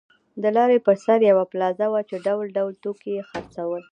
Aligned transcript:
د 0.41 0.43
لارې 0.55 0.77
پر 0.85 0.95
سر 1.05 1.19
یوه 1.31 1.45
پلازه 1.51 1.85
وه 1.89 2.01
چې 2.09 2.15
ډول 2.25 2.47
ډول 2.57 2.73
توکي 2.83 3.11
یې 3.17 3.23
خرڅول. 3.29 3.83